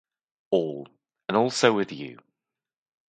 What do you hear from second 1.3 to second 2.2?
also with you.